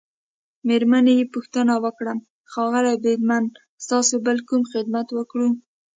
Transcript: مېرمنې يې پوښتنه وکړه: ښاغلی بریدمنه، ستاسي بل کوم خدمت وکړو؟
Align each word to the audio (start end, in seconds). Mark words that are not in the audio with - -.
مېرمنې 0.67 1.13
يې 1.19 1.25
پوښتنه 1.33 1.73
وکړه: 1.85 2.13
ښاغلی 2.51 2.95
بریدمنه، 3.03 3.49
ستاسي 3.83 4.15
بل 4.25 4.37
کوم 4.47 4.61
خدمت 4.73 5.07
وکړو؟ 5.13 5.49